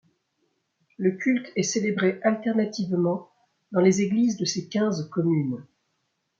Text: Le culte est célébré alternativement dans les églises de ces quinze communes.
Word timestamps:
Le 0.97 1.11
culte 1.11 1.51
est 1.55 1.61
célébré 1.61 2.19
alternativement 2.23 3.29
dans 3.71 3.81
les 3.81 4.01
églises 4.01 4.35
de 4.37 4.45
ces 4.45 4.67
quinze 4.67 5.07
communes. 5.11 5.63